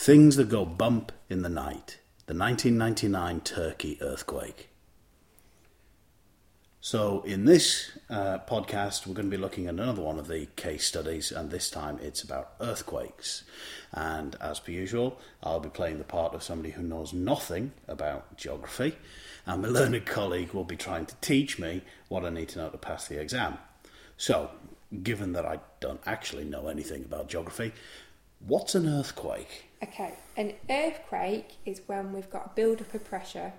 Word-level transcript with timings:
Things 0.00 0.36
that 0.36 0.48
go 0.48 0.64
bump 0.64 1.10
in 1.28 1.42
the 1.42 1.48
night. 1.48 1.98
The 2.26 2.34
1999 2.34 3.40
Turkey 3.40 3.98
earthquake. 4.00 4.68
So, 6.80 7.22
in 7.22 7.46
this 7.46 7.90
uh, 8.08 8.38
podcast, 8.48 9.08
we're 9.08 9.14
going 9.14 9.28
to 9.28 9.36
be 9.36 9.42
looking 9.42 9.66
at 9.66 9.74
another 9.74 10.00
one 10.00 10.20
of 10.20 10.28
the 10.28 10.46
case 10.54 10.86
studies, 10.86 11.32
and 11.32 11.50
this 11.50 11.68
time 11.68 11.98
it's 12.00 12.22
about 12.22 12.52
earthquakes. 12.60 13.42
And 13.92 14.36
as 14.40 14.60
per 14.60 14.70
usual, 14.70 15.18
I'll 15.42 15.58
be 15.58 15.68
playing 15.68 15.98
the 15.98 16.04
part 16.04 16.32
of 16.32 16.44
somebody 16.44 16.70
who 16.70 16.84
knows 16.84 17.12
nothing 17.12 17.72
about 17.88 18.36
geography, 18.36 18.94
and 19.46 19.62
my 19.62 19.68
learned 19.68 20.06
colleague 20.06 20.52
will 20.52 20.62
be 20.62 20.76
trying 20.76 21.06
to 21.06 21.16
teach 21.16 21.58
me 21.58 21.82
what 22.06 22.24
I 22.24 22.30
need 22.30 22.50
to 22.50 22.60
know 22.60 22.68
to 22.68 22.78
pass 22.78 23.08
the 23.08 23.20
exam. 23.20 23.58
So, 24.16 24.52
given 25.02 25.32
that 25.32 25.44
I 25.44 25.58
don't 25.80 26.00
actually 26.06 26.44
know 26.44 26.68
anything 26.68 27.04
about 27.04 27.28
geography, 27.28 27.72
what's 28.38 28.76
an 28.76 28.88
earthquake? 28.88 29.67
Okay, 29.82 30.14
an 30.36 30.54
earthquake 30.68 31.56
is 31.64 31.82
when 31.86 32.12
we've 32.12 32.30
got 32.30 32.46
a 32.46 32.50
build-up 32.54 32.92
of 32.94 33.04
pressure 33.04 33.52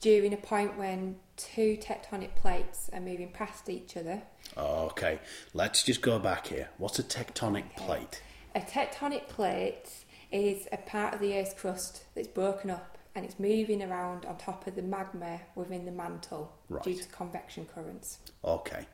during 0.00 0.32
a 0.32 0.36
point 0.36 0.76
when 0.76 1.16
two 1.36 1.78
tectonic 1.80 2.34
plates 2.34 2.90
are 2.92 3.00
moving 3.00 3.30
past 3.30 3.68
each 3.68 3.96
other. 3.96 4.22
Okay, 4.56 5.18
let's 5.54 5.82
just 5.82 6.02
go 6.02 6.18
back 6.18 6.48
here. 6.48 6.68
What's 6.78 6.98
a 6.98 7.02
tectonic 7.04 7.76
plate? 7.76 8.22
A 8.54 8.60
tectonic 8.60 9.28
plate 9.28 9.88
is 10.32 10.66
a 10.72 10.76
part 10.78 11.14
of 11.14 11.20
the 11.20 11.36
Earth's 11.38 11.54
crust 11.54 12.04
that's 12.14 12.28
broken 12.28 12.70
up 12.70 12.98
and 13.14 13.24
it's 13.24 13.38
moving 13.38 13.82
around 13.82 14.26
on 14.26 14.36
top 14.36 14.66
of 14.66 14.74
the 14.74 14.82
magma 14.82 15.40
within 15.54 15.86
the 15.86 15.92
mantle 15.92 16.52
Right. 16.68 16.82
due 16.82 16.94
to 16.94 17.08
convection 17.08 17.66
currents. 17.66 18.18
Okay, 18.44 18.86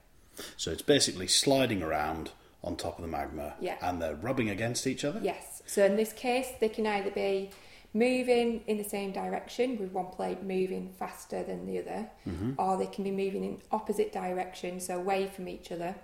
so 0.57 0.71
it's 0.71 0.83
basically 0.83 1.27
sliding 1.27 1.83
around 1.83 2.31
on 2.65 2.77
top 2.77 2.99
of 2.99 3.03
the 3.03 3.09
magma 3.11 3.55
Yeah. 3.61 3.77
and 3.81 4.01
they're 4.01 4.15
rubbing 4.15 4.51
against 4.51 4.87
each 4.87 5.05
other? 5.05 5.21
Yes, 5.23 5.63
so 5.67 5.85
in 5.85 5.97
this 5.97 6.13
case, 6.13 6.49
they 6.61 6.69
can 6.69 6.87
either 6.87 7.11
be 7.11 7.51
moving 7.95 8.63
in 8.67 8.79
the 8.79 8.85
same 8.85 9.13
direction 9.13 9.79
with 9.79 9.93
one 9.93 10.07
plate 10.07 10.43
moving 10.43 10.89
faster 10.99 11.43
than 11.43 11.67
the 11.67 11.79
other, 11.79 12.11
mm-hmm. 12.27 12.53
or 12.59 12.77
they 12.79 12.87
can 12.87 13.05
be 13.05 13.11
moving 13.11 13.45
in 13.45 13.61
opposite 13.71 14.13
directions, 14.13 14.87
so 14.87 14.97
away 14.99 15.27
from 15.27 15.49
each 15.49 15.71
other, 15.71 15.95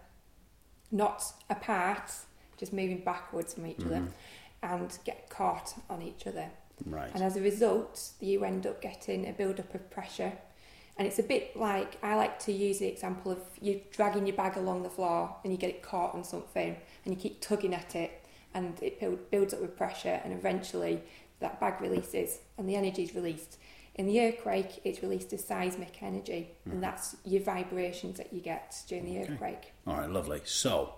not 0.90 1.22
apart, 1.48 2.10
just 2.56 2.72
moving 2.72 2.98
backwards 2.98 3.54
from 3.54 3.66
each 3.66 3.80
other, 3.80 4.00
mm-hmm. 4.00 4.74
and 4.74 4.98
get 5.04 5.30
caught 5.30 5.74
on 5.88 6.02
each 6.02 6.26
other. 6.26 6.50
Right. 6.84 7.10
And 7.14 7.22
as 7.22 7.36
a 7.36 7.40
result, 7.40 8.10
you 8.20 8.44
end 8.44 8.66
up 8.66 8.82
getting 8.82 9.26
a 9.28 9.32
build-up 9.32 9.74
of 9.74 9.90
pressure. 9.90 10.32
And 10.98 11.06
it's 11.06 11.20
a 11.20 11.22
bit 11.22 11.56
like 11.56 11.96
I 12.02 12.16
like 12.16 12.40
to 12.40 12.52
use 12.52 12.80
the 12.80 12.88
example 12.88 13.30
of 13.30 13.38
you 13.60 13.80
dragging 13.92 14.26
your 14.26 14.36
bag 14.36 14.56
along 14.56 14.82
the 14.82 14.90
floor 14.90 15.34
and 15.44 15.52
you 15.52 15.58
get 15.58 15.70
it 15.70 15.80
caught 15.80 16.14
on 16.14 16.24
something 16.24 16.76
and 17.04 17.14
you 17.14 17.18
keep 17.18 17.40
tugging 17.40 17.72
at 17.72 17.94
it 17.94 18.24
and 18.52 18.82
it 18.82 18.98
build, 18.98 19.30
builds 19.30 19.54
up 19.54 19.60
with 19.60 19.76
pressure 19.76 20.20
and 20.24 20.32
eventually 20.32 21.00
that 21.38 21.60
bag 21.60 21.80
releases 21.80 22.40
and 22.58 22.68
the 22.68 22.74
energy 22.74 23.04
is 23.04 23.14
released. 23.14 23.58
In 23.94 24.06
the 24.06 24.20
earthquake, 24.20 24.80
it's 24.84 25.02
released 25.02 25.32
as 25.32 25.44
seismic 25.44 26.02
energy 26.02 26.50
and 26.64 26.74
hmm. 26.74 26.80
that's 26.80 27.16
your 27.24 27.42
vibrations 27.42 28.18
that 28.18 28.32
you 28.32 28.40
get 28.40 28.76
during 28.88 29.04
the 29.04 29.20
earthquake. 29.20 29.72
All 29.86 29.98
right, 29.98 30.10
lovely. 30.10 30.40
So 30.44 30.94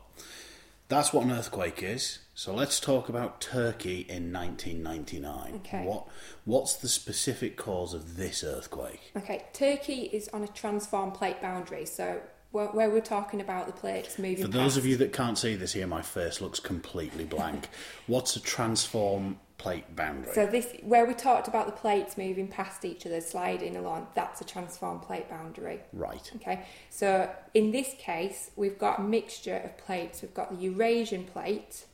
that's 0.91 1.13
what 1.13 1.25
an 1.25 1.33
earthquake 1.33 1.83
is. 1.83 2.19
So 2.35 2.53
let's 2.55 2.81
talk 2.81 3.09
about 3.09 3.41
Turkey 3.41 4.01
in 4.09 4.33
1999. 4.33 5.61
Okay. 5.65 5.85
What 5.85 6.07
What's 6.45 6.75
the 6.75 6.89
specific 6.89 7.57
cause 7.57 7.95
of 7.95 8.17
this 8.17 8.43
earthquake? 8.45 9.13
Okay, 9.17 9.47
Turkey 9.53 10.03
is 10.13 10.29
on 10.29 10.43
a 10.43 10.49
transform 10.49 11.13
plate 11.13 11.41
boundary, 11.41 11.87
so 11.87 12.21
where, 12.51 12.67
where 12.69 12.91
we're 12.91 13.01
talking 13.01 13.41
about 13.41 13.67
the 13.67 13.73
plates 13.73 14.19
moving 14.19 14.45
For 14.45 14.51
those 14.51 14.73
past- 14.73 14.79
of 14.79 14.87
you 14.87 14.97
that 14.97 15.13
can't 15.13 15.39
see 15.39 15.55
this 15.55 15.73
here, 15.73 15.87
my 15.87 16.03
face 16.03 16.41
looks 16.41 16.59
completely 16.61 17.25
blank. 17.25 17.69
What's 18.07 18.35
a 18.37 18.41
transform 18.41 19.39
plate 19.61 19.95
boundary? 19.95 20.33
So 20.33 20.47
this, 20.47 20.75
where 20.83 21.05
we 21.05 21.13
talked 21.13 21.47
about 21.47 21.67
the 21.67 21.73
plates 21.73 22.17
moving 22.17 22.49
past 22.49 22.85
each 22.85 23.05
other, 23.05 23.21
sliding 23.21 23.77
along, 23.77 24.07
that's 24.15 24.41
a 24.41 24.45
transform 24.45 25.01
plate 25.01 25.29
boundary. 25.29 25.81
right. 25.93 26.31
Okay, 26.37 26.65
so 26.89 27.31
in 27.53 27.71
this 27.71 27.95
case, 27.99 28.51
we've 28.57 28.79
got 28.79 29.01
a 29.01 29.03
mixture 29.03 29.57
of 29.57 29.77
plates. 29.77 30.23
We've 30.23 30.33
got 30.33 30.51
the 30.51 30.65
Eurasian 30.65 31.25
plate, 31.25 31.85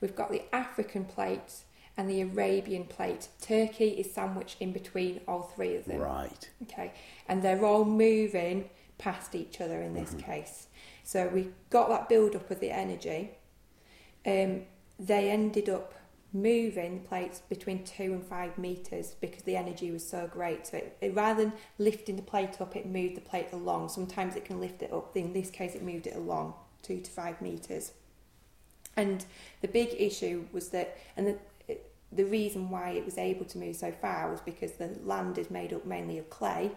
we've 0.00 0.14
got 0.14 0.30
the 0.30 0.42
African 0.54 1.04
plate, 1.04 1.64
and 1.96 2.08
the 2.08 2.20
Arabian 2.20 2.84
plate. 2.84 3.28
Turkey 3.40 3.88
is 3.88 4.12
sandwiched 4.12 4.58
in 4.60 4.72
between 4.72 5.20
all 5.26 5.42
three 5.42 5.74
of 5.74 5.84
them. 5.86 5.98
Right. 5.98 6.50
Okay, 6.62 6.92
and 7.28 7.42
they're 7.42 7.64
all 7.64 7.84
moving 7.84 8.70
past 8.98 9.34
each 9.34 9.60
other 9.60 9.82
in 9.82 9.94
this 9.94 10.14
case. 10.14 10.68
So 11.02 11.28
we 11.28 11.48
got 11.70 11.88
that 11.88 12.08
build 12.08 12.36
up 12.36 12.50
of 12.50 12.60
the 12.60 12.70
energy. 12.70 13.32
Um, 14.24 14.62
they 14.98 15.30
ended 15.30 15.68
up 15.68 15.94
moving 16.42 17.02
the 17.02 17.08
plates 17.08 17.40
between 17.48 17.84
two 17.84 18.12
and 18.12 18.24
five 18.24 18.56
meters 18.58 19.14
because 19.20 19.42
the 19.42 19.56
energy 19.56 19.90
was 19.90 20.06
so 20.06 20.26
great. 20.26 20.66
So 20.66 20.78
it, 20.78 20.96
it, 21.00 21.14
rather 21.14 21.44
than 21.44 21.52
lifting 21.78 22.16
the 22.16 22.22
plate 22.22 22.60
up, 22.60 22.76
it 22.76 22.86
moved 22.86 23.16
the 23.16 23.20
plate 23.20 23.48
along. 23.52 23.88
Sometimes 23.88 24.36
it 24.36 24.44
can 24.44 24.60
lift 24.60 24.82
it 24.82 24.92
up. 24.92 25.16
In 25.16 25.32
this 25.32 25.50
case, 25.50 25.74
it 25.74 25.82
moved 25.82 26.06
it 26.06 26.16
along 26.16 26.54
two 26.82 27.00
to 27.00 27.10
five 27.10 27.40
meters. 27.40 27.92
And 28.96 29.24
the 29.60 29.68
big 29.68 29.94
issue 29.98 30.44
was 30.52 30.68
that, 30.70 30.96
and 31.16 31.26
the, 31.26 31.38
it- 31.68 31.90
the 32.12 32.24
reason 32.24 32.70
why 32.70 32.90
it 32.90 33.04
was 33.04 33.18
able 33.18 33.44
to 33.46 33.58
move 33.58 33.76
so 33.76 33.90
far 33.92 34.30
was 34.30 34.40
because 34.40 34.72
the 34.72 34.96
land 35.04 35.38
is 35.38 35.50
made 35.50 35.72
up 35.72 35.84
mainly 35.84 36.18
of 36.18 36.30
clay, 36.30 36.70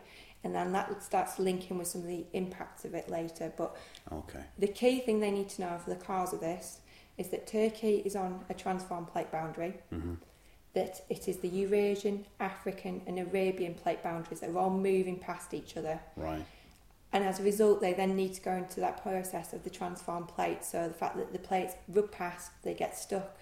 and 0.43 0.55
then 0.55 0.71
that 0.71 1.03
starts 1.03 1.37
linking 1.37 1.77
with 1.77 1.87
some 1.87 2.01
of 2.01 2.07
the 2.07 2.25
impacts 2.33 2.83
of 2.85 2.93
it 2.93 3.09
later. 3.09 3.51
But 3.55 3.75
Okay. 4.11 4.43
the 4.57 4.67
key 4.67 4.99
thing 4.99 5.19
they 5.19 5.31
need 5.31 5.49
to 5.49 5.61
know 5.61 5.77
for 5.83 5.89
the 5.91 5.95
cause 5.97 6.33
of 6.33 6.39
this 6.39 6.79
is 7.19 7.27
that 7.27 7.45
Turkey 7.45 8.01
is 8.05 8.15
on 8.15 8.43
a 8.49 8.53
transform 8.53 9.05
plate 9.05 9.31
boundary, 9.31 9.75
mm-hmm. 9.93 10.13
that 10.73 11.01
it 11.09 11.27
is 11.27 11.37
the 11.37 11.49
Eurasian, 11.49 12.25
African, 12.39 13.01
and 13.05 13.19
Arabian 13.19 13.75
plate 13.75 14.01
boundaries 14.01 14.39
that 14.39 14.49
are 14.49 14.57
all 14.57 14.69
moving 14.69 15.19
past 15.19 15.53
each 15.53 15.77
other. 15.77 15.99
Right. 16.15 16.43
And 17.11 17.23
as 17.23 17.39
a 17.39 17.43
result, 17.43 17.81
they 17.81 17.93
then 17.93 18.15
need 18.15 18.33
to 18.35 18.41
go 18.41 18.53
into 18.53 18.79
that 18.79 19.01
process 19.03 19.51
of 19.51 19.63
the 19.63 19.69
transform 19.69 20.25
plate. 20.25 20.63
So 20.63 20.87
the 20.87 20.93
fact 20.93 21.17
that 21.17 21.33
the 21.33 21.39
plates 21.39 21.73
rub 21.89 22.11
past, 22.11 22.51
they 22.63 22.73
get 22.73 22.97
stuck. 22.97 23.37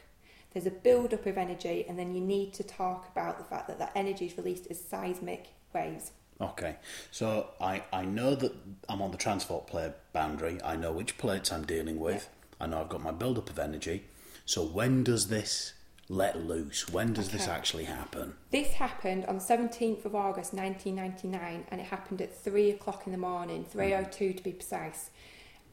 There's 0.54 0.66
a 0.66 0.72
build 0.72 1.14
up 1.14 1.26
of 1.26 1.38
energy, 1.38 1.86
and 1.88 2.00
then 2.00 2.16
you 2.16 2.22
need 2.22 2.54
to 2.56 2.64
talk 2.64 3.10
about 3.12 3.38
the 3.38 3.44
fact 3.44 3.68
that 3.68 3.78
that 3.78 3.92
energy 3.94 4.26
is 4.26 4.38
released 4.38 4.68
as 4.72 4.84
seismic 4.84 5.50
waves. 5.74 6.12
Okay, 6.40 6.78
so 7.12 7.50
I, 7.60 7.84
I 7.92 8.06
know 8.06 8.36
that 8.36 8.54
I'm 8.88 9.02
on 9.02 9.12
the 9.12 9.18
transform 9.18 9.66
plate 9.66 9.94
boundary. 10.14 10.60
I 10.64 10.76
know 10.76 10.92
which 10.92 11.18
plates 11.18 11.52
I'm 11.52 11.66
dealing 11.66 12.00
with. 12.00 12.30
I 12.60 12.68
know 12.68 12.82
I've 12.82 12.90
got 12.90 13.04
my 13.04 13.12
build-up 13.12 13.50
of 13.50 13.60
energy. 13.60 14.06
So 14.46 14.64
when 14.64 15.04
does 15.04 15.28
this 15.28 15.74
let 16.10 16.46
loose? 16.46 16.90
When 16.90 17.14
does 17.14 17.30
this 17.30 17.48
actually 17.48 17.84
happen? 17.84 18.36
This 18.52 18.74
happened 18.74 19.26
on 19.26 19.36
the 19.36 19.44
17th 19.44 20.06
of 20.06 20.16
August 20.16 20.54
1999, 20.54 21.66
and 21.70 21.82
it 21.82 21.88
happened 21.88 22.22
at 22.22 22.36
three 22.36 22.72
o'clock 22.72 23.04
in 23.06 23.12
the 23.12 23.18
morning, 23.18 23.66
3:02 23.66 24.38
to 24.38 24.44
be 24.44 24.54
precise. 24.54 25.10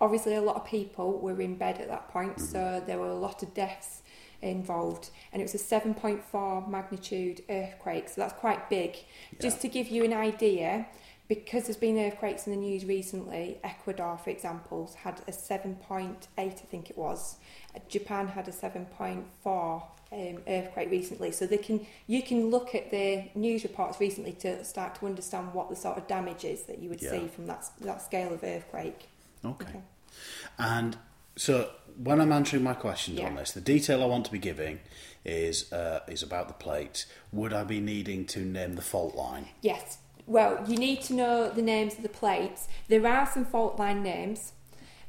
Obviously, 0.00 0.34
a 0.34 0.42
lot 0.42 0.56
of 0.56 0.64
people 0.64 1.20
were 1.20 1.40
in 1.40 1.54
bed 1.56 1.80
at 1.80 1.88
that 1.88 2.08
point, 2.08 2.40
so 2.40 2.58
mm-hmm. 2.58 2.86
there 2.86 2.98
were 2.98 3.10
a 3.10 3.14
lot 3.14 3.42
of 3.44 3.54
deaths 3.54 4.02
involved, 4.42 5.10
and 5.32 5.40
it 5.40 5.44
was 5.44 5.54
a 5.54 5.58
7.4 5.58 6.68
magnitude 6.68 7.42
earthquake, 7.48 8.08
so 8.08 8.20
that's 8.20 8.34
quite 8.34 8.68
big. 8.68 8.96
Just 9.40 9.60
to 9.62 9.68
give 9.68 9.88
you 9.88 10.04
an 10.04 10.12
idea, 10.12 10.86
because 11.28 11.64
there's 11.64 11.76
been 11.76 11.98
earthquakes 11.98 12.46
in 12.46 12.52
the 12.52 12.58
news 12.58 12.84
recently, 12.84 13.58
Ecuador, 13.64 14.18
for 14.18 14.30
example, 14.30 14.90
had 15.02 15.20
a 15.26 15.32
7.8, 15.32 16.16
I 16.36 16.48
think 16.50 16.90
it 16.90 16.98
was. 16.98 17.36
Uh, 17.74 17.78
Japan 17.88 18.28
had 18.28 18.46
a 18.48 18.52
7.4 18.52 19.82
um, 20.12 20.38
earthquake 20.46 20.90
recently, 20.90 21.32
so 21.32 21.46
they 21.46 21.56
can 21.56 21.86
you 22.06 22.22
can 22.22 22.50
look 22.50 22.74
at 22.74 22.90
the 22.90 23.24
news 23.34 23.64
reports 23.64 23.98
recently 23.98 24.32
to 24.32 24.62
start 24.64 24.94
to 24.96 25.06
understand 25.06 25.52
what 25.54 25.68
the 25.70 25.76
sort 25.76 25.98
of 25.98 26.06
damage 26.06 26.44
is 26.44 26.64
that 26.64 26.78
you 26.78 26.88
would 26.88 27.02
Yeah. 27.02 27.10
see 27.12 27.26
from 27.28 27.46
that 27.46 27.68
that 27.80 28.00
scale 28.02 28.32
of 28.32 28.44
earthquake. 28.44 29.08
Okay. 29.44 29.64
Okay. 29.68 29.80
And 30.58 30.96
so 31.36 31.70
when 31.96 32.20
I'm 32.20 32.30
answering 32.32 32.62
my 32.62 32.74
questions 32.74 33.18
on 33.18 33.34
this, 33.34 33.52
the 33.52 33.60
detail 33.60 34.02
I 34.02 34.06
want 34.06 34.24
to 34.26 34.32
be 34.32 34.38
giving 34.38 34.80
is 35.24 35.72
uh, 35.72 36.00
is 36.06 36.22
about 36.22 36.48
the 36.48 36.54
plate. 36.54 37.06
Would 37.32 37.52
I 37.52 37.64
be 37.64 37.80
needing 37.80 38.24
to 38.26 38.40
name 38.40 38.74
the 38.76 38.82
fault 38.82 39.16
line? 39.16 39.48
Yes. 39.62 39.98
Well, 40.26 40.64
you 40.66 40.76
need 40.76 41.02
to 41.02 41.14
know 41.14 41.50
the 41.50 41.62
names 41.62 41.94
of 41.96 42.02
the 42.02 42.08
plates. 42.08 42.68
There 42.88 43.06
are 43.06 43.26
some 43.26 43.44
fault 43.44 43.78
line 43.78 44.02
names. 44.02 44.52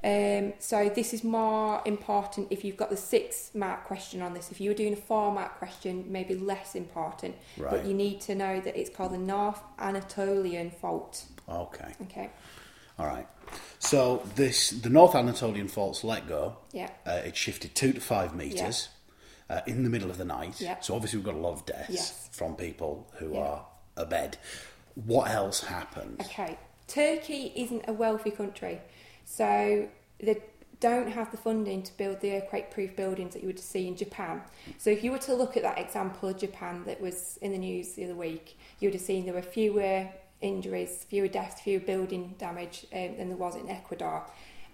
Um, 0.03 0.53
so 0.59 0.89
this 0.93 1.13
is 1.13 1.23
more 1.23 1.81
important 1.85 2.47
if 2.51 2.63
you've 2.63 2.77
got 2.77 2.91
the 2.91 2.97
six 2.97 3.49
mark 3.55 3.85
question 3.85 4.21
on 4.21 4.33
this. 4.35 4.51
If 4.51 4.61
you 4.61 4.69
were 4.69 4.75
doing 4.75 4.93
a 4.93 4.97
four 4.97 5.31
mark 5.31 5.57
question, 5.57 6.05
maybe 6.09 6.35
less 6.35 6.75
important. 6.75 7.35
Right. 7.57 7.71
But 7.71 7.85
you 7.85 7.93
need 7.95 8.21
to 8.21 8.35
know 8.35 8.59
that 8.61 8.75
it's 8.79 8.89
called 8.95 9.13
the 9.13 9.17
North 9.17 9.59
Anatolian 9.79 10.69
Fault. 10.69 11.25
Okay. 11.49 11.93
Okay. 12.03 12.29
All 12.99 13.07
right. 13.07 13.27
So 13.79 14.21
this 14.35 14.69
the 14.69 14.89
North 14.89 15.15
Anatolian 15.15 15.67
fault's 15.67 16.03
let 16.03 16.27
go. 16.27 16.57
Yeah. 16.71 16.89
Uh, 17.05 17.21
it 17.25 17.35
shifted 17.35 17.73
two 17.73 17.91
to 17.93 17.99
five 18.01 18.35
meters 18.35 18.89
uh, 19.49 19.61
in 19.65 19.83
the 19.83 19.89
middle 19.89 20.09
of 20.11 20.17
the 20.17 20.25
night. 20.25 20.61
Yeah. 20.61 20.79
So 20.81 20.93
obviously 20.95 21.17
we've 21.17 21.25
got 21.25 21.35
a 21.35 21.39
lot 21.39 21.53
of 21.53 21.65
deaths 21.65 21.89
Yes. 21.89 22.29
from 22.31 22.55
people 22.55 23.07
who 23.17 23.33
Yeah. 23.33 23.39
are 23.39 23.65
abed. 23.97 24.37
What 24.95 25.29
else 25.29 25.63
happened? 25.63 26.21
Okay. 26.21 26.57
Turkey 26.87 27.51
isn't 27.55 27.85
a 27.87 27.93
wealthy 27.93 28.31
country, 28.31 28.79
so 29.23 29.87
the 30.19 30.41
don't 30.79 31.09
have 31.09 31.31
the 31.31 31.37
funding 31.37 31.81
to 31.81 31.97
build 31.97 32.19
the 32.19 32.35
earthquake-proof 32.35 32.95
buildings 32.95 33.33
that 33.33 33.41
you 33.41 33.47
would 33.47 33.59
see 33.59 33.87
in 33.87 33.95
Japan. 33.95 34.41
So 34.77 34.89
if 34.89 35.03
you 35.03 35.11
were 35.11 35.17
to 35.19 35.33
look 35.33 35.55
at 35.55 35.63
that 35.63 35.79
example 35.79 36.29
of 36.29 36.37
Japan 36.37 36.83
that 36.85 36.99
was 36.99 37.39
in 37.41 37.51
the 37.51 37.57
news 37.57 37.93
the 37.93 38.05
other 38.05 38.15
week, 38.15 38.57
you 38.79 38.89
would 38.89 38.93
have 38.93 39.01
seen 39.01 39.25
there 39.25 39.33
were 39.33 39.41
fewer 39.41 40.07
injuries, 40.41 41.05
fewer 41.09 41.27
deaths, 41.27 41.61
fewer 41.61 41.79
building 41.79 42.35
damage 42.37 42.85
um, 42.93 43.17
than 43.17 43.29
there 43.29 43.37
was 43.37 43.55
in 43.55 43.69
Ecuador. 43.69 44.29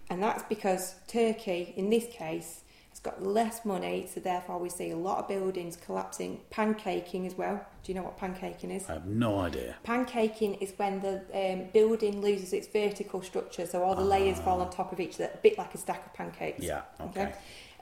And 0.10 0.22
that's 0.22 0.44
because 0.44 0.96
Turkey, 1.08 1.74
in 1.78 1.90
this 1.90 2.08
case, 2.12 2.62
has 2.92 3.00
got 3.00 3.24
less 3.24 3.66
money, 3.66 4.08
so 4.14 4.20
therefore 4.20 4.60
we 4.60 4.70
see 4.70 4.92
a 4.92 4.98
lot 4.98 5.18
of 5.20 5.28
buildings 5.28 5.78
collapsing, 5.78 6.42
pancaking 6.52 7.26
as 7.26 7.36
well. 7.36 7.66
Do 7.84 7.92
you 7.92 7.98
know 7.98 8.04
what 8.04 8.18
pancaking 8.18 8.76
is? 8.76 8.88
I 8.90 8.94
have 8.94 9.06
no 9.06 9.40
idea. 9.40 9.76
Pancaking 9.84 10.62
is 10.62 10.74
when 10.78 11.00
the 11.00 11.22
um, 11.34 11.70
building 11.74 12.22
loses 12.22 12.54
its 12.54 12.68
vertical 12.68 13.22
structure, 13.22 13.66
so 13.66 13.82
all 13.84 13.96
the 13.96 14.04
layers 14.04 14.40
fall 14.40 14.62
on 14.62 14.70
top 14.70 14.92
of 14.92 15.00
each 15.00 15.16
other, 15.16 15.32
a 15.34 15.38
bit 15.38 15.58
like 15.58 15.74
a 15.74 15.78
stack 15.78 16.06
of 16.06 16.14
pancakes. 16.14 16.64
Yeah, 16.64 16.82
okay. 17.00 17.34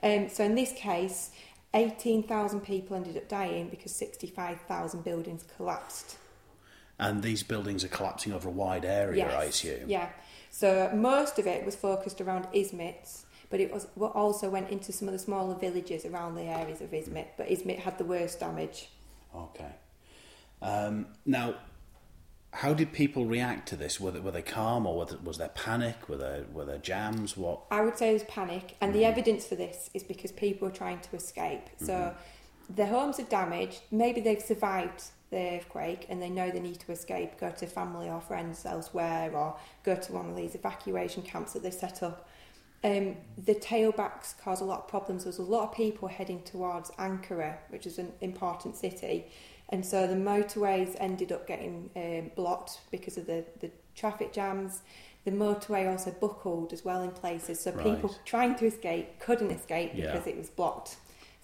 Um, 0.02 0.28
so 0.28 0.44
in 0.44 0.54
this 0.54 0.72
case, 0.72 1.30
18,000 1.74 2.60
people 2.60 2.96
ended 2.96 3.16
up 3.16 3.28
dying 3.28 3.68
because 3.68 3.92
65,000 3.92 5.04
buildings 5.04 5.44
collapsed. 5.56 6.16
And 6.98 7.22
these 7.22 7.42
buildings 7.42 7.84
are 7.84 7.88
collapsing 7.88 8.32
over 8.32 8.48
a 8.48 8.52
wide 8.52 8.84
area, 8.84 9.24
Yes. 9.26 9.34
I 9.34 9.44
assume. 9.44 9.88
Yeah. 9.88 10.08
So 10.50 10.90
most 10.94 11.38
of 11.38 11.46
it 11.46 11.64
was 11.64 11.76
focused 11.76 12.20
around 12.20 12.46
Izmit, 12.52 13.22
but 13.50 13.60
it 13.60 13.72
was 13.72 13.86
also 13.96 14.48
went 14.48 14.70
into 14.70 14.92
some 14.92 15.08
of 15.08 15.12
the 15.12 15.18
smaller 15.18 15.54
villages 15.54 16.04
around 16.04 16.36
the 16.36 16.44
areas 16.44 16.80
of 16.80 16.90
Izmit. 16.92 17.26
But 17.36 17.48
Izmit 17.48 17.80
had 17.80 17.98
the 17.98 18.04
worst 18.04 18.40
damage. 18.40 18.88
Okay. 19.34 19.72
Um, 20.62 21.06
now, 21.26 21.56
how 22.52 22.74
did 22.74 22.92
people 22.92 23.26
react 23.26 23.68
to 23.68 23.76
this? 23.76 24.00
Were 24.00 24.10
they, 24.10 24.20
were 24.20 24.30
they 24.30 24.42
calm, 24.42 24.86
or 24.86 25.04
there, 25.04 25.18
was 25.22 25.38
there 25.38 25.48
panic? 25.48 26.08
Were 26.08 26.16
there 26.16 26.44
were 26.52 26.64
there 26.64 26.78
jams? 26.78 27.36
What? 27.36 27.62
I 27.70 27.80
would 27.82 27.98
say 27.98 28.10
there's 28.10 28.24
panic, 28.24 28.76
and 28.80 28.94
the 28.94 29.04
evidence 29.04 29.46
for 29.46 29.56
this 29.56 29.90
is 29.94 30.02
because 30.02 30.32
people 30.32 30.66
are 30.68 30.72
trying 30.72 31.00
to 31.00 31.16
escape. 31.16 31.68
So 31.78 32.14
their 32.68 32.86
homes 32.86 33.18
are 33.18 33.24
damaged. 33.24 33.82
Maybe 33.90 34.20
they've 34.20 34.40
survived 34.40 35.02
the 35.30 35.56
earthquake 35.56 36.06
and 36.08 36.20
they 36.20 36.28
know 36.28 36.50
they 36.50 36.60
need 36.60 36.80
to 36.80 36.92
escape, 36.92 37.38
go 37.38 37.50
to 37.50 37.66
family 37.66 38.08
or 38.08 38.20
friends 38.20 38.64
elsewhere, 38.66 39.30
or 39.32 39.56
go 39.84 39.94
to 39.94 40.12
one 40.12 40.28
of 40.28 40.36
these 40.36 40.54
evacuation 40.54 41.22
camps 41.22 41.52
that 41.52 41.62
they've 41.62 41.72
set 41.72 42.02
up. 42.02 42.28
Um, 42.82 43.16
the 43.36 43.54
tailbacks 43.54 44.38
cause 44.42 44.60
a 44.62 44.64
lot 44.64 44.78
of 44.80 44.88
problems. 44.88 45.24
There's 45.24 45.38
a 45.38 45.42
lot 45.42 45.68
of 45.68 45.74
people 45.74 46.08
heading 46.08 46.42
towards 46.42 46.90
Ankara, 46.92 47.58
which 47.68 47.86
is 47.86 47.98
an 47.98 48.12
important 48.22 48.76
city, 48.76 49.26
and 49.68 49.84
so 49.84 50.06
the 50.06 50.14
motorways 50.14 50.96
ended 50.98 51.30
up 51.30 51.46
getting 51.46 51.90
um, 51.94 52.30
blocked 52.34 52.80
because 52.90 53.18
of 53.18 53.26
the, 53.26 53.44
the 53.60 53.70
traffic 53.94 54.32
jams. 54.32 54.80
The 55.26 55.30
motorway 55.30 55.90
also 55.90 56.10
buckled 56.12 56.72
as 56.72 56.82
well 56.82 57.02
in 57.02 57.10
places, 57.10 57.60
so 57.60 57.72
people 57.72 58.16
trying 58.24 58.54
to 58.56 58.64
escape 58.66 59.18
couldn't 59.20 59.50
escape 59.50 59.92
Yeah. 59.94 60.12
because 60.12 60.26
it 60.26 60.38
was 60.38 60.48
blocked. 60.48 60.96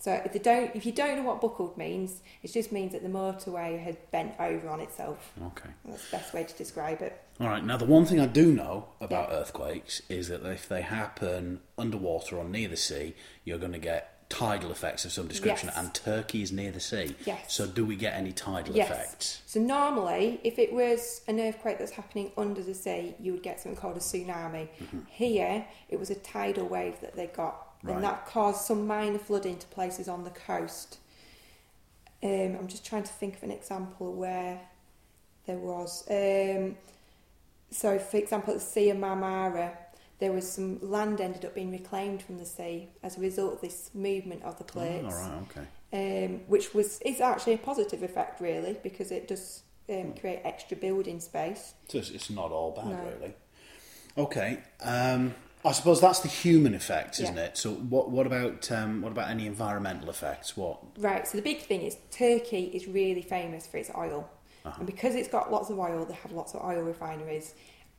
So 0.07 0.13
if 0.25 0.33
they 0.33 0.39
don't, 0.39 0.71
if 0.77 0.87
you 0.87 0.93
don't 0.93 1.17
know 1.17 1.25
what 1.25 1.41
buckled 1.41 1.77
means, 1.77 2.21
it 2.45 2.53
just 2.53 2.71
means 2.71 2.93
that 2.93 3.03
the 3.03 3.09
motorway 3.09 3.83
had 3.83 3.97
bent 4.13 4.35
over 4.39 4.69
on 4.69 4.79
itself. 4.79 5.33
Okay. 5.47 5.71
That's 5.85 6.09
the 6.09 6.17
best 6.17 6.33
way 6.33 6.45
to 6.45 6.55
describe 6.55 7.03
it. 7.03 7.21
All 7.41 7.49
right. 7.49 7.65
Now, 7.65 7.77
the 7.77 7.87
one 7.87 8.05
thing 8.05 8.21
I 8.21 8.27
do 8.27 8.53
know 8.53 8.87
about 9.01 9.33
earthquakes 9.33 10.03
is 10.09 10.29
that 10.29 10.47
if 10.47 10.69
they 10.69 10.83
happen 10.83 11.59
underwater 11.77 12.39
or 12.39 12.45
near 12.45 12.69
the 12.69 12.77
sea, 12.77 13.17
you're 13.43 13.59
going 13.59 13.73
to 13.73 13.81
get 13.81 14.16
tidal 14.29 14.71
effects 14.73 15.05
of 15.05 15.13
some 15.13 15.29
description. 15.29 15.69
Yes. 15.69 15.77
And 15.79 15.95
Turkey 15.95 16.43
is 16.43 16.51
near 16.53 16.71
the 16.73 16.81
sea. 16.81 17.15
Yes. 17.25 17.53
So, 17.55 17.67
do 17.67 17.85
we 17.87 17.95
get 17.97 18.15
any 18.15 18.33
tidal 18.33 18.75
Yes. 18.75 18.91
effects? 18.91 19.43
So 19.47 19.61
normally, 19.61 20.41
if 20.43 20.59
it 20.59 20.73
was 20.73 21.21
an 21.29 21.39
earthquake 21.41 21.79
that's 21.79 21.93
happening 21.93 22.33
under 22.37 22.63
the 22.63 22.75
sea, 22.75 23.15
you 23.21 23.33
would 23.33 23.43
get 23.43 23.61
something 23.61 23.81
called 23.81 23.97
a 23.97 24.01
tsunami. 24.01 24.69
Here, 25.09 25.67
it 25.89 25.99
was 25.99 26.11
a 26.11 26.17
tidal 26.17 26.67
wave 26.67 27.01
that 27.01 27.15
they 27.15 27.29
got, 27.29 27.77
Right. 27.83 27.95
and 27.95 28.05
that 28.05 28.27
caused 28.27 28.63
some 28.65 28.87
minor 28.87 29.19
flooding 29.19 29.59
to 29.59 29.67
places 29.69 30.09
on 30.09 30.25
the 30.25 30.31
coast. 30.31 30.99
Um, 32.23 32.57
I'm 32.59 32.67
just 32.67 32.85
trying 32.85 33.05
to 33.05 33.13
think 33.13 33.37
of 33.37 33.43
an 33.45 33.51
example 33.53 34.13
where 34.13 34.61
there 35.47 35.59
was. 35.59 36.03
Um, 36.11 36.77
so, 37.71 37.99
for 37.99 38.17
example, 38.17 38.55
at 38.55 38.61
the 38.61 38.67
Sea 38.67 38.91
of 38.91 38.97
Marmara, 38.97 39.71
there 40.19 40.33
was 40.33 40.51
some 40.51 40.79
land 40.81 41.21
ended 41.21 41.45
up 41.45 41.55
being 41.55 41.71
reclaimed 41.71 42.23
from 42.23 42.39
the 42.39 42.47
sea 42.47 42.89
as 43.03 43.17
a 43.19 43.21
result 43.21 43.55
of 43.55 43.61
this 43.61 43.91
movement 43.95 44.43
of 44.45 44.57
the 44.59 44.65
Oh, 44.65 44.67
plates 44.67 45.15
all 45.15 45.31
right. 45.31 45.43
Okay. 45.93 46.27
um, 46.27 46.41
which 46.47 46.75
was 46.75 47.01
is 47.03 47.21
actually 47.21 47.55
a 47.55 47.59
positive 47.59 48.03
effect 48.03 48.41
really 48.41 48.77
because 48.83 49.11
it 49.11 49.29
does 49.29 49.63
um, 49.89 50.15
create 50.15 50.41
extra 50.45 50.77
building 50.77 51.21
space. 51.21 51.75
So 51.89 51.99
it's, 51.99 52.11
it's 52.11 52.31
not 52.31 52.51
all 52.51 52.73
bad, 52.73 52.87
No. 52.87 53.11
really. 53.19 53.35
Okay. 54.19 54.59
Um, 54.83 55.35
I 55.65 55.73
suppose 55.73 56.01
that's 56.01 56.21
the 56.21 56.29
human 56.29 56.75
effect, 56.75 57.19
isn't 57.21 57.37
Yeah. 57.37 57.45
it? 57.47 57.57
So, 57.59 57.73
what 57.75 58.11
what 58.11 58.27
about 58.27 58.71
um, 58.73 59.03
what 59.03 59.13
about 59.13 59.31
any 59.31 59.47
environmental 59.47 60.09
effects? 60.11 60.57
What? 60.57 60.79
Right. 60.99 61.27
So 61.27 61.37
the 61.37 61.43
big 61.43 61.61
thing 61.63 61.83
is 61.83 61.97
Turkey 62.11 62.65
is 62.73 62.87
really 62.87 63.23
famous 63.23 63.67
for 63.67 63.77
its 63.79 63.91
oil, 63.97 64.31
Uh-huh. 64.65 64.77
and 64.79 64.87
because 64.87 65.15
it's 65.17 65.29
got 65.29 65.51
lots 65.53 65.69
of 65.71 65.79
oil, 65.79 66.05
they 66.05 66.15
have 66.15 66.33
lots 66.33 66.55
of 66.55 66.63
oil 66.65 66.83
refineries. 66.83 67.55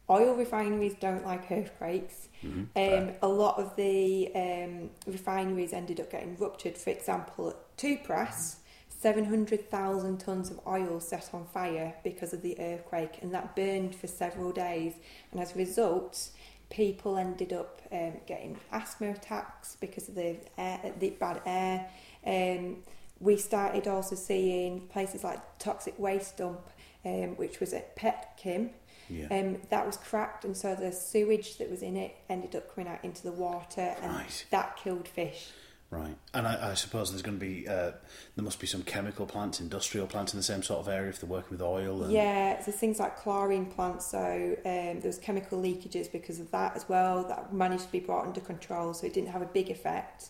Oil 0.10 0.36
refineries 0.36 0.96
don't 1.00 1.26
like 1.26 1.52
earthquakes. 1.52 2.30
Mm-hmm. 2.44 2.64
Um, 2.76 3.16
a 3.22 3.28
lot 3.28 3.60
of 3.60 3.76
the 3.76 4.32
um, 4.36 4.90
refineries 5.06 5.74
ended 5.74 6.00
up 6.00 6.12
getting 6.12 6.38
ruptured. 6.38 6.78
For 6.78 6.92
example, 6.92 7.50
at 7.50 7.78
Tupras, 7.78 8.58
700,000 8.88 10.18
tonnes 10.24 10.50
of 10.50 10.60
oil 10.66 11.00
set 11.00 11.30
on 11.34 11.46
fire 11.46 11.94
because 12.04 12.34
of 12.34 12.42
the 12.42 12.60
earthquake, 12.60 13.20
and 13.22 13.34
that 13.34 13.56
burned 13.56 13.96
for 13.96 14.08
several 14.08 14.52
days. 14.52 14.94
And 15.32 15.42
as 15.42 15.56
a 15.56 15.58
result, 15.58 16.30
people 16.70 17.18
ended 17.18 17.54
up 17.54 17.82
um, 17.92 18.14
getting 18.26 18.58
asthma 18.72 19.12
attacks 19.12 19.78
because 19.80 20.10
of 20.10 20.16
the, 20.16 20.38
air, 20.58 20.94
the 21.00 21.12
bad 21.12 21.42
air. 21.46 21.90
Um, 22.26 22.78
we 23.20 23.38
started 23.38 23.88
also 23.88 24.16
seeing 24.16 24.82
places 24.88 25.24
like 25.24 25.40
toxic 25.60 25.98
waste 25.98 26.38
dump, 26.38 26.62
um, 27.06 27.36
which 27.38 27.60
was 27.60 27.74
at 27.74 27.96
Petkim. 27.96 28.72
Yeah. 29.10 29.28
Um, 29.32 29.58
that 29.70 29.86
was 29.86 29.98
cracked, 29.98 30.46
and 30.46 30.56
so 30.56 30.76
the 30.76 30.92
sewage 30.92 31.58
that 31.58 31.70
was 31.70 31.82
in 31.82 31.96
it 31.96 32.16
ended 32.30 32.56
up 32.56 32.74
coming 32.74 32.90
out 32.92 33.04
into 33.04 33.24
the 33.24 33.32
water, 33.32 33.96
and 34.02 34.14
Right. 34.14 34.46
that 34.52 34.78
killed 34.78 35.08
fish. 35.08 35.50
Right, 35.90 36.18
and 36.34 36.46
I, 36.46 36.72
I 36.72 36.74
suppose 36.74 37.12
there's 37.12 37.22
going 37.22 37.40
to 37.40 37.46
be 37.46 37.66
uh, 37.66 37.92
there 38.36 38.44
must 38.44 38.60
be 38.60 38.68
some 38.68 38.84
chemical 38.84 39.26
plants, 39.26 39.62
industrial 39.62 40.06
plants 40.06 40.34
in 40.34 40.38
the 40.40 40.44
same 40.44 40.62
sort 40.62 40.82
of 40.82 40.90
area 40.90 41.08
if 41.10 41.22
they're 41.22 41.30
working 41.30 41.52
with 41.52 41.62
oil. 41.62 42.04
And, 42.04 42.12
Yeah, 42.12 42.62
so 42.62 42.74
things 42.74 43.00
like 43.00 43.16
chlorine 43.18 43.68
plants. 43.68 44.06
So 44.08 44.18
um, 44.20 45.00
there 45.00 45.02
was 45.06 45.18
chemical 45.18 45.62
leakages 45.62 46.12
because 46.12 46.42
of 46.42 46.52
that 46.52 46.76
as 46.76 46.90
well. 46.90 47.24
That 47.24 47.54
managed 47.54 47.86
to 47.86 47.92
be 47.94 48.02
brought 48.02 48.26
under 48.28 48.42
control, 48.42 48.94
so 48.94 49.08
it 49.08 49.14
didn't 49.14 49.30
have 49.30 49.42
a 49.42 49.46
big 49.46 49.70
effect. 49.70 50.28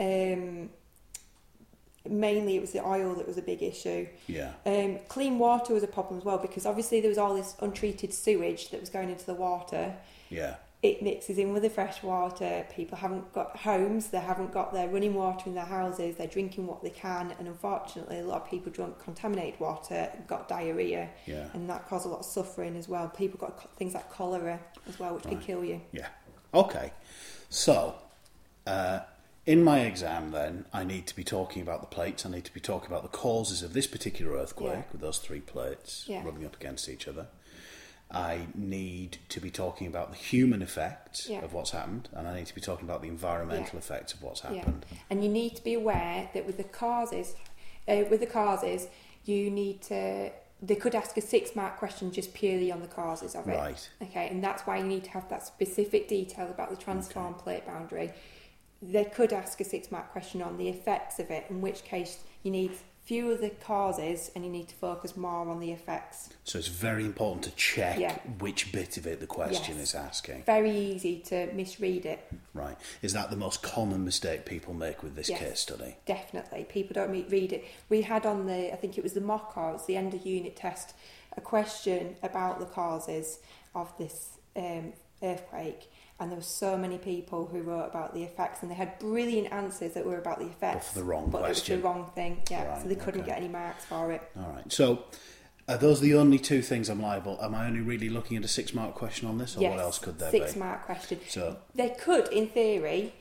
Um, 0.00 0.70
mainly, 2.08 2.56
it 2.56 2.60
was 2.60 2.72
the 2.72 2.84
oil 2.86 3.14
that 3.14 3.26
was 3.26 3.36
a 3.38 3.42
big 3.42 3.62
issue. 3.62 4.06
yeah, 4.26 4.52
Um, 4.66 4.98
clean 5.08 5.38
water 5.38 5.74
was 5.74 5.82
a 5.82 5.88
problem 5.88 6.18
as 6.18 6.24
well 6.24 6.38
because 6.38 6.66
obviously 6.66 7.00
there 7.00 7.08
was 7.10 7.18
all 7.18 7.34
this 7.34 7.54
untreated 7.60 8.12
sewage 8.14 8.70
that 8.70 8.80
was 8.80 8.88
going 8.90 9.10
into 9.10 9.26
the 9.26 9.34
water. 9.34 9.94
yeah, 10.30 10.54
It 10.82 11.02
mixes 11.02 11.36
in 11.36 11.52
with 11.52 11.62
the 11.62 11.68
fresh 11.68 12.02
water. 12.02 12.64
People 12.74 12.96
haven't 12.96 13.30
got 13.34 13.54
homes, 13.58 14.08
they 14.08 14.18
haven't 14.20 14.50
got 14.52 14.72
their 14.72 14.88
running 14.88 15.12
water 15.12 15.42
in 15.46 15.54
their 15.54 15.66
houses, 15.66 16.16
they're 16.16 16.26
drinking 16.26 16.66
what 16.66 16.82
they 16.82 16.88
can, 16.90 17.34
and 17.38 17.46
unfortunately, 17.46 18.20
a 18.20 18.24
lot 18.24 18.42
of 18.42 18.48
people 18.50 18.72
drunk 18.72 18.98
contaminated 19.04 19.60
water, 19.60 20.08
got 20.26 20.48
diarrhea, 20.48 21.10
yeah, 21.26 21.48
and 21.52 21.68
that 21.68 21.86
caused 21.86 22.06
a 22.06 22.08
lot 22.08 22.20
of 22.20 22.24
suffering 22.24 22.76
as 22.76 22.88
well. 22.88 23.08
People 23.10 23.38
got 23.38 23.76
things 23.76 23.92
like 23.92 24.10
cholera 24.10 24.58
as 24.88 24.98
well, 24.98 25.14
which 25.14 25.24
can 25.24 25.38
kill 25.38 25.62
you. 25.62 25.82
yeah. 25.92 26.08
Okay, 26.54 26.92
so 27.50 27.94
uh, 28.66 29.00
in 29.46 29.64
my 29.64 29.80
exam, 29.80 30.30
then 30.32 30.66
I 30.72 30.84
need 30.84 31.06
to 31.08 31.16
be 31.16 31.24
talking 31.24 31.62
about 31.62 31.80
the 31.80 31.86
plates. 31.86 32.26
I 32.26 32.30
need 32.30 32.44
to 32.44 32.54
be 32.54 32.60
talking 32.60 32.88
about 32.88 33.02
the 33.02 33.08
causes 33.16 33.62
of 33.62 33.72
this 33.72 33.86
particular 33.86 34.32
earthquake 34.36 34.72
Yeah. 34.72 34.82
with 34.92 35.00
those 35.00 35.18
three 35.18 35.40
plates 35.40 36.04
Yeah. 36.06 36.22
rubbing 36.24 36.44
up 36.44 36.56
against 36.56 36.88
each 36.88 37.08
other. 37.08 37.28
I 38.12 38.48
need 38.54 39.18
to 39.28 39.40
be 39.40 39.50
talking 39.50 39.86
about 39.86 40.10
the 40.10 40.16
human 40.16 40.62
effects 40.62 41.28
Yeah. 41.28 41.42
of 41.44 41.52
what's 41.52 41.70
happened, 41.70 42.08
and 42.12 42.26
I 42.26 42.34
need 42.36 42.46
to 42.46 42.54
be 42.54 42.60
talking 42.60 42.84
about 42.84 43.02
the 43.02 43.08
environmental 43.08 43.78
effects 43.78 44.12
of 44.14 44.22
what's 44.22 44.40
happened. 44.40 44.84
And 45.08 45.22
you 45.22 45.30
need 45.30 45.54
to 45.56 45.62
be 45.62 45.74
aware 45.74 46.28
that 46.34 46.44
with 46.44 46.56
the 46.56 46.64
causes, 46.64 47.34
uh, 47.88 48.02
with 48.10 48.20
the 48.20 48.26
causes, 48.26 48.88
you 49.24 49.50
need 49.50 49.80
to. 49.82 50.32
They 50.62 50.74
could 50.74 50.94
ask 50.94 51.16
a 51.16 51.22
six 51.22 51.56
mark 51.56 51.78
question 51.78 52.12
just 52.12 52.34
purely 52.34 52.70
on 52.70 52.80
the 52.82 52.88
causes 52.88 53.34
of 53.34 53.48
it. 53.48 53.56
Right. 53.56 53.88
Okay, 54.02 54.28
and 54.28 54.44
that's 54.44 54.66
why 54.66 54.76
you 54.78 54.84
need 54.84 55.04
to 55.04 55.10
have 55.10 55.26
that 55.30 55.46
specific 55.46 56.06
detail 56.08 56.48
about 56.50 56.68
the 56.70 56.76
transform 56.76 57.32
plate 57.34 57.64
boundary. 57.64 58.12
They 58.82 59.04
could 59.04 59.32
ask 59.32 59.60
a 59.60 59.64
six 59.64 59.90
mark 59.90 60.10
question 60.12 60.40
on 60.42 60.56
the 60.56 60.68
effects 60.68 61.18
of 61.18 61.30
it, 61.30 61.46
in 61.50 61.60
which 61.60 61.84
case 61.84 62.18
you 62.42 62.50
need 62.50 62.72
fewer 63.02 63.34
the 63.34 63.50
causes 63.50 64.30
and 64.34 64.44
you 64.44 64.50
need 64.50 64.68
to 64.68 64.74
focus 64.76 65.16
more 65.16 65.48
on 65.48 65.58
the 65.58 65.72
effects. 65.72 66.28
So 66.44 66.58
it's 66.58 66.68
very 66.68 67.04
important 67.04 67.42
to 67.44 67.50
check 67.52 67.98
Yeah. 67.98 68.16
which 68.38 68.72
bit 68.72 68.96
of 68.98 69.06
it 69.06 69.20
the 69.20 69.26
question 69.26 69.76
Yes. 69.78 69.88
is 69.88 69.94
asking. 69.94 70.44
Very 70.44 70.70
easy 70.70 71.18
to 71.26 71.52
misread 71.52 72.06
it. 72.06 72.20
Right. 72.54 72.76
Is 73.02 73.12
that 73.14 73.30
the 73.30 73.36
most 73.36 73.62
common 73.62 74.04
mistake 74.04 74.44
people 74.46 74.74
make 74.74 75.02
with 75.02 75.16
this 75.16 75.28
Yes. 75.28 75.40
case 75.40 75.60
study? 75.60 75.96
Definitely, 76.06 76.64
people 76.64 76.94
don't 76.94 77.10
read 77.30 77.52
it. 77.52 77.64
We 77.88 78.02
had 78.02 78.24
on 78.26 78.46
the, 78.46 78.72
I 78.72 78.76
think 78.76 78.96
it 78.96 79.02
was 79.02 79.14
the 79.14 79.20
mock 79.20 79.56
or 79.56 79.80
the 79.86 79.96
end 79.96 80.14
of 80.14 80.24
unit 80.24 80.54
test, 80.56 80.94
a 81.36 81.40
question 81.40 82.16
about 82.22 82.60
the 82.60 82.66
causes 82.66 83.40
of 83.74 83.96
this 83.98 84.38
um, 84.56 84.92
earthquake, 85.22 85.90
and 86.20 86.30
there 86.30 86.36
were 86.36 86.42
so 86.42 86.76
many 86.76 86.98
people 86.98 87.46
who 87.46 87.62
wrote 87.62 87.86
about 87.86 88.12
the 88.12 88.22
effects, 88.22 88.60
and 88.60 88.70
they 88.70 88.74
had 88.74 88.98
brilliant 88.98 89.50
answers 89.50 89.94
that 89.94 90.04
were 90.04 90.18
about 90.18 90.38
the 90.38 90.46
effects. 90.46 90.88
But 90.88 90.92
for 90.92 90.98
the 90.98 91.04
wrong 91.04 91.30
but 91.30 91.38
question. 91.38 91.72
it 91.72 91.76
was 91.76 91.82
the 91.82 91.88
wrong 91.88 92.10
thing, 92.14 92.42
yeah. 92.50 92.66
Right, 92.66 92.82
so 92.82 92.88
they 92.88 92.94
couldn't 92.94 93.22
okay. 93.22 93.30
get 93.30 93.38
any 93.38 93.48
marks 93.48 93.86
for 93.86 94.12
it. 94.12 94.22
All 94.36 94.52
right. 94.54 94.70
So, 94.70 95.04
are 95.66 95.78
those 95.78 96.00
the 96.00 96.14
only 96.14 96.38
two 96.38 96.60
things 96.60 96.90
I'm 96.90 97.00
liable? 97.00 97.38
Am 97.42 97.54
I 97.54 97.66
only 97.66 97.80
really 97.80 98.10
looking 98.10 98.36
at 98.36 98.44
a 98.44 98.48
six 98.48 98.74
mark 98.74 98.94
question 98.94 99.28
on 99.28 99.38
this, 99.38 99.56
or 99.56 99.62
yes, 99.62 99.70
what 99.70 99.80
else 99.80 99.98
could 99.98 100.18
there 100.18 100.30
six 100.30 100.52
be? 100.52 100.60
mark 100.60 100.84
question. 100.84 101.20
So, 101.26 101.56
They 101.74 101.88
could, 101.98 102.28
in 102.28 102.48
theory, 102.48 103.14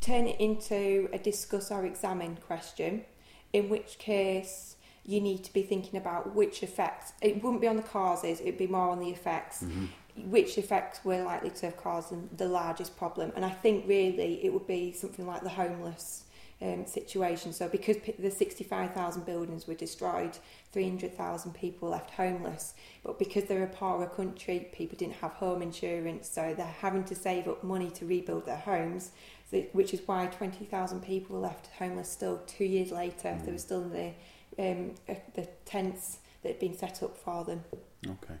turn 0.00 0.28
it 0.28 0.40
into 0.40 1.08
a 1.12 1.18
discuss 1.18 1.72
or 1.72 1.84
examine 1.84 2.36
question, 2.36 3.04
in 3.52 3.68
which 3.68 3.98
case 3.98 4.76
you 5.04 5.20
need 5.20 5.42
to 5.44 5.52
be 5.52 5.62
thinking 5.62 5.98
about 5.98 6.32
which 6.32 6.62
effects. 6.62 7.12
It 7.20 7.42
wouldn't 7.42 7.60
be 7.60 7.66
on 7.66 7.76
the 7.76 7.82
causes; 7.82 8.40
it'd 8.40 8.56
be 8.56 8.68
more 8.68 8.90
on 8.90 9.00
the 9.00 9.10
effects. 9.10 9.64
Mm-hmm. 9.64 9.86
Which 10.24 10.58
effects 10.58 11.04
were 11.04 11.22
likely 11.22 11.50
to 11.50 11.66
have 11.66 11.76
caused 11.76 12.10
them 12.10 12.30
the 12.36 12.48
largest 12.48 12.96
problem? 12.96 13.32
And 13.36 13.44
I 13.44 13.50
think 13.50 13.86
really 13.86 14.44
it 14.44 14.52
would 14.52 14.66
be 14.66 14.92
something 14.92 15.26
like 15.26 15.42
the 15.42 15.50
homeless 15.50 16.24
um, 16.62 16.86
situation. 16.86 17.52
So 17.52 17.68
because 17.68 17.96
the 18.18 18.30
65,000 18.30 19.26
buildings 19.26 19.66
were 19.66 19.74
destroyed, 19.74 20.38
300,000 20.72 21.54
people 21.54 21.90
left 21.90 22.10
homeless. 22.10 22.74
But 23.04 23.18
because 23.18 23.44
they're 23.44 23.64
a 23.64 23.68
poorer 23.68 24.06
country, 24.06 24.68
people 24.72 24.96
didn't 24.96 25.16
have 25.16 25.32
home 25.32 25.62
insurance, 25.62 26.28
so 26.28 26.54
they're 26.56 26.66
having 26.66 27.04
to 27.04 27.14
save 27.14 27.48
up 27.48 27.62
money 27.62 27.90
to 27.90 28.06
rebuild 28.06 28.46
their 28.46 28.56
homes. 28.56 29.10
So, 29.50 29.58
which 29.72 29.94
is 29.94 30.00
why 30.06 30.26
20,000 30.26 31.02
people 31.02 31.36
were 31.36 31.42
left 31.42 31.68
homeless 31.78 32.10
still 32.10 32.42
two 32.46 32.64
years 32.64 32.90
later. 32.90 33.38
They 33.44 33.52
were 33.52 33.58
still 33.58 33.82
in 33.82 33.92
the 33.92 34.12
um, 34.58 34.94
uh, 35.08 35.14
the 35.34 35.46
tents 35.66 36.18
that 36.42 36.52
had 36.52 36.58
been 36.58 36.76
set 36.76 37.02
up 37.02 37.16
for 37.16 37.44
them. 37.44 37.62
okay. 38.04 38.36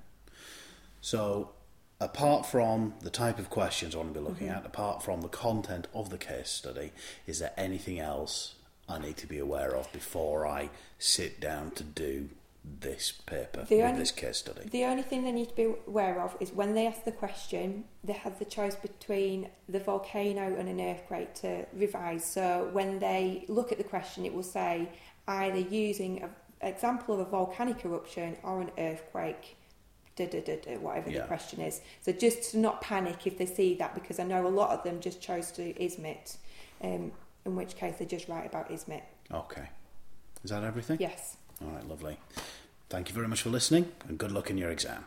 So, 1.00 1.50
apart 2.00 2.46
from 2.46 2.94
the 3.00 3.10
type 3.10 3.38
of 3.38 3.48
questions 3.50 3.94
I 3.94 3.98
want 3.98 4.12
to 4.14 4.20
be 4.20 4.26
looking 4.26 4.48
Mm-hmm. 4.48 4.56
at, 4.58 4.66
apart 4.66 5.02
from 5.02 5.22
the 5.22 5.28
content 5.28 5.88
of 5.94 6.10
the 6.10 6.18
case 6.18 6.50
study, 6.50 6.92
is 7.26 7.38
there 7.38 7.52
anything 7.56 7.98
else 7.98 8.54
I 8.88 8.98
need 8.98 9.16
to 9.18 9.26
be 9.26 9.38
aware 9.38 9.74
of 9.74 9.90
before 9.92 10.46
I 10.46 10.70
sit 10.98 11.40
down 11.40 11.70
to 11.72 11.82
do 11.84 12.28
this 12.80 13.12
paper, 13.12 13.64
The 13.68 13.76
with 13.76 13.84
only- 13.84 13.98
this 14.00 14.10
case 14.10 14.38
study? 14.38 14.68
The 14.68 14.84
only 14.84 15.02
thing 15.02 15.24
they 15.24 15.32
need 15.32 15.48
to 15.50 15.54
be 15.54 15.72
aware 15.86 16.20
of 16.20 16.36
is 16.40 16.52
when 16.52 16.74
they 16.74 16.86
ask 16.86 17.04
the 17.04 17.12
question, 17.12 17.84
they 18.04 18.12
have 18.12 18.38
the 18.38 18.44
choice 18.44 18.74
between 18.74 19.48
the 19.68 19.78
volcano 19.80 20.54
and 20.58 20.68
an 20.68 20.80
earthquake 20.80 21.32
to 21.36 21.64
revise. 21.72 22.30
So 22.32 22.68
when 22.72 22.98
they 22.98 23.44
look 23.48 23.72
at 23.72 23.78
the 23.78 23.84
question, 23.84 24.26
it 24.26 24.34
will 24.34 24.42
say 24.42 24.88
either 25.28 25.58
using 25.60 26.22
an 26.22 26.30
example 26.60 27.14
of 27.14 27.20
a 27.20 27.30
volcanic 27.30 27.84
eruption 27.84 28.36
or 28.42 28.60
an 28.60 28.70
earthquake. 28.78 29.56
Da, 30.16 30.26
da, 30.26 30.40
da, 30.40 30.56
da, 30.56 30.78
whatever 30.78 31.10
Yeah. 31.10 31.20
the 31.22 31.26
question 31.26 31.60
is. 31.60 31.82
So 32.00 32.10
just 32.10 32.50
to 32.52 32.58
not 32.58 32.80
panic 32.80 33.26
if 33.26 33.36
they 33.36 33.44
see 33.46 33.74
that, 33.74 33.94
because 33.94 34.18
I 34.18 34.24
know 34.24 34.46
a 34.46 34.48
lot 34.48 34.70
of 34.70 34.82
them 34.82 35.00
just 35.00 35.20
chose 35.20 35.50
to 35.52 35.72
do 35.72 35.78
Izmit, 35.78 36.36
um, 36.82 37.12
in 37.44 37.54
which 37.54 37.76
case 37.76 37.96
they 37.98 38.06
just 38.06 38.26
write 38.28 38.46
about 38.46 38.70
Izmit. 38.70 39.02
Okay. 39.30 39.68
Is 40.42 40.50
that 40.50 40.64
everything? 40.64 40.96
Yes. 41.00 41.36
All 41.62 41.68
right, 41.68 41.86
lovely. 41.86 42.18
Thank 42.88 43.08
you 43.08 43.14
very 43.14 43.28
much 43.28 43.42
for 43.42 43.50
listening, 43.50 43.92
and 44.08 44.16
good 44.16 44.32
luck 44.32 44.48
in 44.50 44.56
your 44.56 44.70
exam. 44.70 45.04